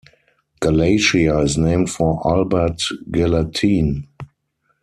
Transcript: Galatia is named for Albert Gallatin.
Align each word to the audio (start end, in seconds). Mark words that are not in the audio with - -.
Galatia 0.59 1.41
is 1.41 1.59
named 1.59 1.87
for 1.91 2.19
Albert 2.27 2.81
Gallatin. 3.11 4.07